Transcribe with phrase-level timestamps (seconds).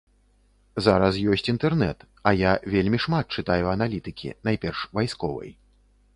[0.85, 1.99] Зараз ёсць інтэрнэт,
[2.31, 5.51] а я вельмі шмат чытаю аналітыкі, найперш вайсковай.